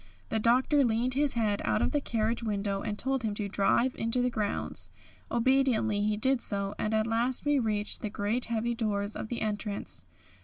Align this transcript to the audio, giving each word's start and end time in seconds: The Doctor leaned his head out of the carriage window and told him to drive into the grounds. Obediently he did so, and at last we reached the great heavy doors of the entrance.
The 0.29 0.39
Doctor 0.39 0.83
leaned 0.83 1.13
his 1.13 1.33
head 1.33 1.61
out 1.63 1.79
of 1.79 1.91
the 1.91 2.01
carriage 2.01 2.41
window 2.41 2.81
and 2.81 2.97
told 2.97 3.21
him 3.21 3.35
to 3.35 3.47
drive 3.47 3.93
into 3.95 4.19
the 4.23 4.31
grounds. 4.31 4.89
Obediently 5.29 6.01
he 6.01 6.17
did 6.17 6.41
so, 6.41 6.73
and 6.79 6.91
at 6.95 7.05
last 7.05 7.45
we 7.45 7.59
reached 7.59 8.01
the 8.01 8.09
great 8.09 8.45
heavy 8.45 8.73
doors 8.73 9.15
of 9.15 9.27
the 9.27 9.41
entrance. 9.41 10.05